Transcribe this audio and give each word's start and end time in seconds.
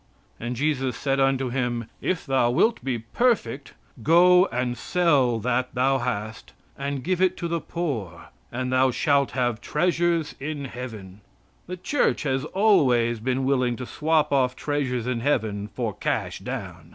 And 0.39 0.55
Jesus 0.55 0.97
said 0.97 1.19
unto 1.19 1.49
him: 1.49 1.87
"If 2.01 2.25
thou 2.25 2.49
wilt 2.49 2.83
be 2.83 2.97
perfect, 2.97 3.75
go 4.01 4.47
and 4.47 4.75
sell 4.75 5.37
that 5.41 5.75
thou 5.75 5.99
hast 5.99 6.53
and 6.75 7.03
give 7.03 7.21
it 7.21 7.37
to 7.37 7.47
the 7.47 7.59
poor, 7.61 8.29
and 8.51 8.73
thou 8.73 8.89
shalt 8.89 9.33
have 9.37 9.61
treasures 9.61 10.33
in 10.39 10.65
heaven." 10.65 11.21
The 11.67 11.77
Church 11.77 12.23
has 12.23 12.45
always 12.45 13.19
been 13.19 13.45
willing 13.45 13.75
to 13.75 13.85
swap 13.85 14.31
off 14.33 14.55
treasures 14.55 15.05
in 15.05 15.19
heaven 15.19 15.67
for 15.67 15.93
cash 15.93 16.39
down. 16.39 16.89